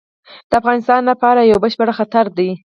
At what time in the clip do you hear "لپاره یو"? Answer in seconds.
1.11-1.61